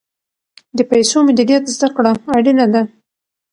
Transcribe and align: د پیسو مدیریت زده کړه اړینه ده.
د 0.77 0.79
پیسو 0.91 1.17
مدیریت 1.27 1.63
زده 1.73 1.87
کړه 1.95 2.11
اړینه 2.37 2.65
ده. 2.73 2.81